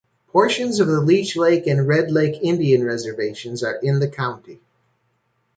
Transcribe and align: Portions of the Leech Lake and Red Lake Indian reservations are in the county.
Portions 0.29 0.79
of 0.79 0.87
the 0.87 0.99
Leech 0.99 1.35
Lake 1.35 1.67
and 1.67 1.87
Red 1.87 2.09
Lake 2.09 2.39
Indian 2.41 2.83
reservations 2.83 3.61
are 3.61 3.75
in 3.83 3.99
the 3.99 4.07
county. 4.07 4.59